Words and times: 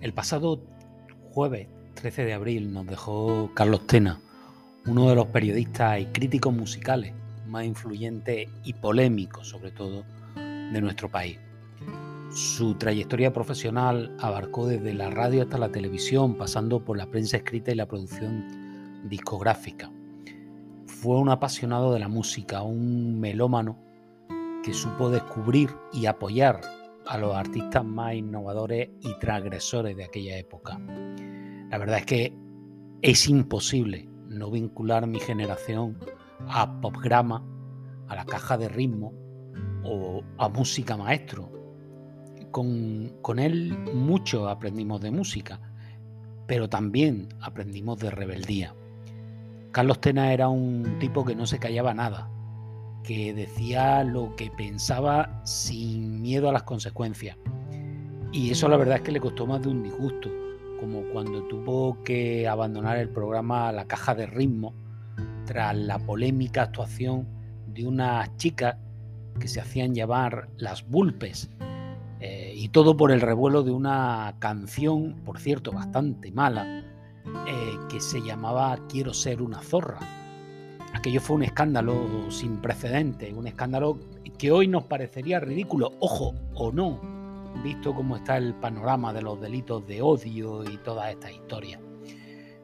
El 0.00 0.14
pasado 0.14 0.62
jueves 1.32 1.68
13 1.94 2.24
de 2.24 2.32
abril 2.32 2.72
nos 2.72 2.86
dejó 2.86 3.50
Carlos 3.52 3.86
Tena, 3.86 4.18
uno 4.86 5.10
de 5.10 5.14
los 5.14 5.26
periodistas 5.26 6.00
y 6.00 6.06
críticos 6.06 6.54
musicales 6.54 7.12
más 7.46 7.66
influyentes 7.66 8.48
y 8.64 8.72
polémicos, 8.72 9.48
sobre 9.48 9.72
todo, 9.72 10.04
de 10.36 10.80
nuestro 10.80 11.10
país. 11.10 11.38
Su 12.32 12.76
trayectoria 12.76 13.34
profesional 13.34 14.16
abarcó 14.20 14.66
desde 14.66 14.94
la 14.94 15.10
radio 15.10 15.42
hasta 15.42 15.58
la 15.58 15.70
televisión, 15.70 16.34
pasando 16.38 16.82
por 16.82 16.96
la 16.96 17.06
prensa 17.06 17.36
escrita 17.36 17.70
y 17.70 17.74
la 17.74 17.86
producción 17.86 19.06
discográfica. 19.06 19.90
Fue 20.86 21.18
un 21.18 21.28
apasionado 21.28 21.92
de 21.92 22.00
la 22.00 22.08
música, 22.08 22.62
un 22.62 23.20
melómano 23.20 23.76
que 24.64 24.72
supo 24.72 25.10
descubrir 25.10 25.70
y 25.92 26.06
apoyar 26.06 26.62
a 27.10 27.18
los 27.18 27.34
artistas 27.34 27.84
más 27.84 28.14
innovadores 28.14 28.88
y 29.00 29.18
transgresores 29.18 29.96
de 29.96 30.04
aquella 30.04 30.38
época. 30.38 30.78
La 31.68 31.76
verdad 31.76 31.98
es 31.98 32.06
que 32.06 32.32
es 33.02 33.28
imposible 33.28 34.08
no 34.28 34.48
vincular 34.48 35.08
mi 35.08 35.18
generación 35.18 35.98
a 36.46 36.80
popgrama, 36.80 37.44
a 38.06 38.14
la 38.14 38.24
caja 38.24 38.56
de 38.56 38.68
ritmo 38.68 39.12
o 39.82 40.22
a 40.38 40.48
música 40.50 40.96
maestro. 40.96 41.50
Con, 42.52 43.12
con 43.22 43.40
él 43.40 43.76
mucho 43.92 44.48
aprendimos 44.48 45.00
de 45.00 45.10
música, 45.10 45.60
pero 46.46 46.68
también 46.68 47.28
aprendimos 47.40 47.98
de 47.98 48.10
rebeldía. 48.12 48.76
Carlos 49.72 50.00
Tena 50.00 50.32
era 50.32 50.48
un 50.48 51.00
tipo 51.00 51.24
que 51.24 51.34
no 51.34 51.44
se 51.44 51.58
callaba 51.58 51.92
nada, 51.92 52.30
que 53.02 53.32
decía 53.32 54.04
lo 54.04 54.34
que 54.36 54.50
pensaba 54.50 55.40
sin 55.44 56.20
miedo 56.20 56.48
a 56.48 56.52
las 56.52 56.64
consecuencias. 56.64 57.36
Y 58.32 58.50
eso 58.50 58.68
la 58.68 58.76
verdad 58.76 58.96
es 58.96 59.02
que 59.02 59.12
le 59.12 59.20
costó 59.20 59.46
más 59.46 59.62
de 59.62 59.68
un 59.68 59.82
disgusto, 59.82 60.30
como 60.78 61.02
cuando 61.12 61.42
tuvo 61.44 62.02
que 62.04 62.46
abandonar 62.46 62.98
el 62.98 63.08
programa 63.08 63.72
La 63.72 63.86
Caja 63.86 64.14
de 64.14 64.26
Ritmo 64.26 64.74
tras 65.46 65.76
la 65.76 65.98
polémica 65.98 66.62
actuación 66.62 67.26
de 67.66 67.86
unas 67.86 68.36
chicas 68.36 68.76
que 69.38 69.48
se 69.48 69.60
hacían 69.60 69.94
llamar 69.94 70.48
las 70.58 70.88
Bulpes. 70.88 71.50
Eh, 72.20 72.52
y 72.54 72.68
todo 72.68 72.96
por 72.96 73.10
el 73.10 73.20
revuelo 73.20 73.62
de 73.62 73.70
una 73.70 74.36
canción, 74.38 75.16
por 75.24 75.38
cierto, 75.38 75.72
bastante 75.72 76.30
mala, 76.30 76.84
eh, 77.46 77.78
que 77.88 78.00
se 78.00 78.20
llamaba 78.20 78.78
Quiero 78.88 79.14
ser 79.14 79.40
una 79.40 79.60
zorra 79.62 80.19
aquello 81.00 81.22
fue 81.22 81.36
un 81.36 81.44
escándalo 81.44 82.30
sin 82.30 82.58
precedentes, 82.58 83.32
un 83.32 83.46
escándalo 83.46 83.98
que 84.36 84.52
hoy 84.52 84.68
nos 84.68 84.84
parecería 84.84 85.40
ridículo, 85.40 85.92
ojo 85.98 86.34
o 86.54 86.70
no, 86.70 87.00
visto 87.64 87.94
cómo 87.94 88.16
está 88.16 88.36
el 88.36 88.54
panorama 88.56 89.10
de 89.14 89.22
los 89.22 89.40
delitos 89.40 89.86
de 89.86 90.02
odio 90.02 90.62
y 90.62 90.76
todas 90.84 91.10
estas 91.10 91.32
historias. 91.32 91.80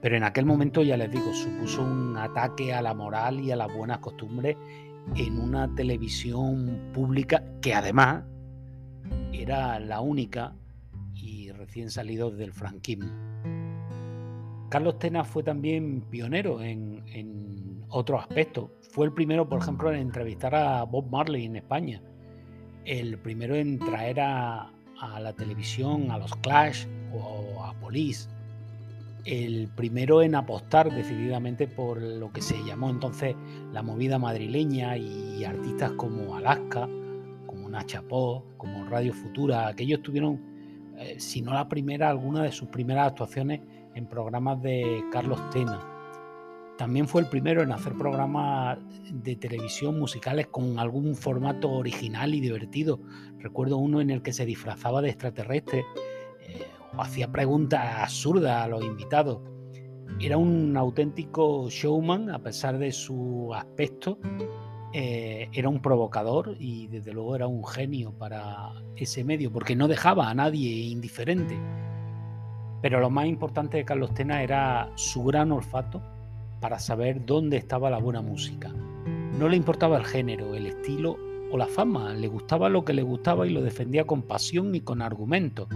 Pero 0.00 0.16
en 0.16 0.22
aquel 0.22 0.46
momento, 0.46 0.84
ya 0.84 0.96
les 0.96 1.10
digo, 1.10 1.34
supuso 1.34 1.82
un 1.82 2.16
ataque 2.16 2.72
a 2.72 2.80
la 2.80 2.94
moral 2.94 3.40
y 3.40 3.50
a 3.50 3.56
las 3.56 3.74
buenas 3.74 3.98
costumbres 3.98 4.56
en 5.16 5.40
una 5.40 5.74
televisión 5.74 6.92
pública 6.94 7.42
que 7.60 7.74
además 7.74 8.22
era 9.32 9.80
la 9.80 10.00
única 10.02 10.54
y 11.16 11.50
recién 11.50 11.90
salido 11.90 12.30
del 12.30 12.52
franquismo. 12.52 13.10
Carlos 14.68 15.00
Tena 15.00 15.24
fue 15.24 15.42
también 15.42 16.02
pionero 16.02 16.62
en 16.62 17.02
otros 17.90 18.22
aspectos. 18.22 18.70
Fue 18.90 19.06
el 19.06 19.12
primero, 19.12 19.48
por 19.48 19.60
ejemplo, 19.60 19.92
en 19.92 20.00
entrevistar 20.00 20.54
a 20.54 20.84
Bob 20.84 21.10
Marley 21.10 21.46
en 21.46 21.56
España. 21.56 22.02
El 22.84 23.18
primero 23.18 23.54
en 23.54 23.78
traer 23.78 24.20
a, 24.20 24.72
la 25.20 25.32
televisión 25.32 26.10
a 26.10 26.18
los 26.18 26.34
Clash 26.36 26.86
o 27.12 27.62
a 27.62 27.74
Police. 27.74 28.28
El 29.24 29.68
primero 29.68 30.22
en 30.22 30.34
apostar 30.34 30.92
decididamente 30.92 31.66
por 31.68 32.00
lo 32.00 32.32
que 32.32 32.40
se 32.40 32.62
llamó 32.64 32.90
entonces 32.90 33.36
la 33.72 33.82
movida 33.82 34.18
madrileña 34.18 34.96
y 34.96 35.44
artistas 35.44 35.92
como 35.92 36.36
Alaska, 36.36 36.88
como 37.46 37.68
Nacha 37.68 38.02
Po, 38.02 38.44
como 38.56 38.84
Radio 38.86 39.12
Futura. 39.12 39.68
Aquellos 39.68 40.02
tuvieron, 40.02 40.40
eh, 40.98 41.16
si 41.18 41.42
no 41.42 41.52
la 41.52 41.68
primera, 41.68 42.08
alguna 42.08 42.42
de 42.42 42.52
sus 42.52 42.68
primeras 42.68 43.08
actuaciones 43.08 43.60
en 43.94 44.06
programas 44.06 44.62
de 44.62 45.04
Carlos 45.12 45.38
Tena. 45.50 45.99
También 46.80 47.06
fue 47.06 47.20
el 47.20 47.28
primero 47.28 47.60
en 47.60 47.72
hacer 47.72 47.92
programas 47.92 48.78
de 49.12 49.36
televisión 49.36 49.98
musicales 49.98 50.46
con 50.46 50.78
algún 50.78 51.14
formato 51.14 51.70
original 51.70 52.34
y 52.34 52.40
divertido. 52.40 53.00
Recuerdo 53.38 53.76
uno 53.76 54.00
en 54.00 54.08
el 54.08 54.22
que 54.22 54.32
se 54.32 54.46
disfrazaba 54.46 55.02
de 55.02 55.10
extraterrestre 55.10 55.84
eh, 56.40 56.64
o 56.96 57.02
hacía 57.02 57.30
preguntas 57.30 57.82
absurdas 57.98 58.64
a 58.64 58.68
los 58.68 58.82
invitados. 58.82 59.40
Era 60.18 60.38
un 60.38 60.74
auténtico 60.74 61.68
showman 61.68 62.30
a 62.30 62.38
pesar 62.38 62.78
de 62.78 62.92
su 62.92 63.52
aspecto. 63.54 64.18
Eh, 64.94 65.50
era 65.52 65.68
un 65.68 65.82
provocador 65.82 66.56
y 66.58 66.86
desde 66.86 67.12
luego 67.12 67.36
era 67.36 67.46
un 67.46 67.62
genio 67.62 68.14
para 68.16 68.70
ese 68.96 69.22
medio 69.22 69.52
porque 69.52 69.76
no 69.76 69.86
dejaba 69.86 70.30
a 70.30 70.34
nadie 70.34 70.70
indiferente. 70.86 71.58
Pero 72.80 73.00
lo 73.00 73.10
más 73.10 73.26
importante 73.26 73.76
de 73.76 73.84
Carlos 73.84 74.14
Tena 74.14 74.42
era 74.42 74.90
su 74.94 75.22
gran 75.24 75.52
olfato 75.52 76.00
para 76.60 76.78
saber 76.78 77.24
dónde 77.24 77.56
estaba 77.56 77.90
la 77.90 77.98
buena 77.98 78.20
música. 78.20 78.70
No 79.38 79.48
le 79.48 79.56
importaba 79.56 79.96
el 79.96 80.04
género, 80.04 80.54
el 80.54 80.66
estilo 80.66 81.16
o 81.50 81.56
la 81.56 81.66
fama, 81.66 82.14
le 82.14 82.28
gustaba 82.28 82.68
lo 82.68 82.84
que 82.84 82.92
le 82.92 83.02
gustaba 83.02 83.46
y 83.46 83.50
lo 83.50 83.62
defendía 83.62 84.06
con 84.06 84.22
pasión 84.22 84.74
y 84.74 84.80
con 84.80 85.02
argumento. 85.02 85.66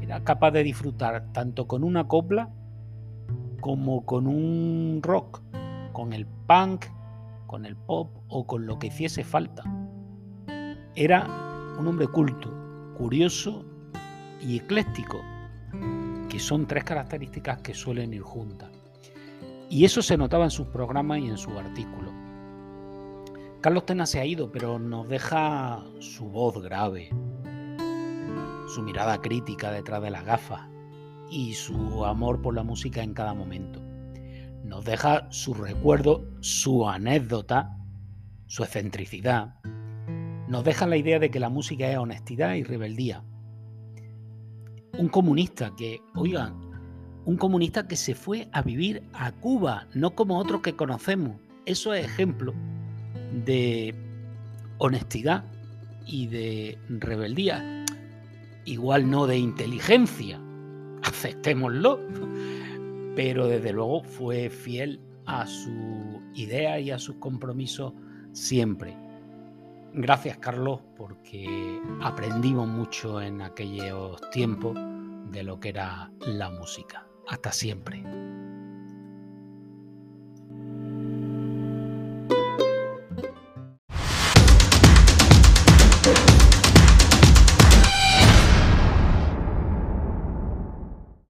Era 0.00 0.24
capaz 0.24 0.50
de 0.52 0.64
disfrutar 0.64 1.32
tanto 1.32 1.68
con 1.68 1.84
una 1.84 2.08
copla 2.08 2.50
como 3.60 4.06
con 4.06 4.26
un 4.26 5.00
rock, 5.02 5.42
con 5.92 6.12
el 6.12 6.26
punk, 6.26 6.86
con 7.46 7.66
el 7.66 7.76
pop 7.76 8.16
o 8.28 8.46
con 8.46 8.66
lo 8.66 8.78
que 8.78 8.88
hiciese 8.88 9.22
falta. 9.22 9.62
Era 10.96 11.26
un 11.78 11.86
hombre 11.86 12.08
culto, 12.08 12.50
curioso 12.96 13.64
y 14.40 14.56
ecléctico, 14.56 15.20
que 16.28 16.38
son 16.38 16.66
tres 16.66 16.84
características 16.84 17.58
que 17.58 17.74
suelen 17.74 18.14
ir 18.14 18.22
juntas. 18.22 18.79
Y 19.70 19.84
eso 19.84 20.02
se 20.02 20.16
notaba 20.16 20.44
en 20.44 20.50
sus 20.50 20.66
programas 20.66 21.20
y 21.20 21.28
en 21.28 21.38
sus 21.38 21.54
artículos. 21.54 22.12
Carlos 23.60 23.86
Tena 23.86 24.04
se 24.04 24.18
ha 24.18 24.26
ido, 24.26 24.50
pero 24.50 24.80
nos 24.80 25.08
deja 25.08 25.84
su 26.00 26.28
voz 26.28 26.60
grave, 26.60 27.10
su 28.66 28.82
mirada 28.82 29.20
crítica 29.20 29.70
detrás 29.70 30.02
de 30.02 30.10
las 30.10 30.24
gafas 30.24 30.62
y 31.30 31.54
su 31.54 32.04
amor 32.04 32.42
por 32.42 32.54
la 32.54 32.64
música 32.64 33.00
en 33.02 33.14
cada 33.14 33.32
momento. 33.32 33.80
Nos 34.64 34.84
deja 34.84 35.30
su 35.30 35.54
recuerdo, 35.54 36.24
su 36.40 36.88
anécdota, 36.88 37.78
su 38.46 38.64
excentricidad. 38.64 39.54
Nos 40.48 40.64
deja 40.64 40.88
la 40.88 40.96
idea 40.96 41.20
de 41.20 41.30
que 41.30 41.38
la 41.38 41.48
música 41.48 41.88
es 41.88 41.96
honestidad 41.96 42.54
y 42.54 42.64
rebeldía, 42.64 43.22
un 44.98 45.08
comunista 45.08 45.72
que, 45.76 46.00
oigan, 46.16 46.69
un 47.24 47.36
comunista 47.36 47.86
que 47.86 47.96
se 47.96 48.14
fue 48.14 48.48
a 48.52 48.62
vivir 48.62 49.02
a 49.12 49.32
Cuba, 49.32 49.86
no 49.94 50.14
como 50.14 50.38
otros 50.38 50.62
que 50.62 50.76
conocemos. 50.76 51.36
Eso 51.66 51.94
es 51.94 52.06
ejemplo 52.06 52.54
de 53.44 53.94
honestidad 54.78 55.44
y 56.06 56.26
de 56.26 56.78
rebeldía. 56.88 57.84
Igual 58.64 59.10
no 59.10 59.26
de 59.26 59.38
inteligencia, 59.38 60.40
aceptémoslo, 61.02 62.00
pero 63.14 63.46
desde 63.46 63.72
luego 63.72 64.02
fue 64.02 64.50
fiel 64.50 65.00
a 65.26 65.46
su 65.46 66.20
idea 66.34 66.80
y 66.80 66.90
a 66.90 66.98
sus 66.98 67.16
compromisos 67.16 67.92
siempre. 68.32 68.96
Gracias 69.92 70.38
Carlos 70.38 70.80
porque 70.96 71.80
aprendimos 72.00 72.68
mucho 72.68 73.20
en 73.20 73.42
aquellos 73.42 74.20
tiempos 74.30 74.78
de 75.30 75.42
lo 75.42 75.58
que 75.58 75.70
era 75.70 76.10
la 76.20 76.50
música. 76.50 77.09
Hasta 77.30 77.52
siempre. 77.52 78.02